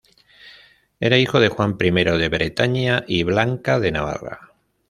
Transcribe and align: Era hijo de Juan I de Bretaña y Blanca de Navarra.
Era 0.99 1.19
hijo 1.19 1.39
de 1.39 1.49
Juan 1.49 1.77
I 1.79 1.91
de 1.91 2.27
Bretaña 2.29 3.03
y 3.07 3.21
Blanca 3.21 3.79
de 3.79 3.91
Navarra. 3.91 4.51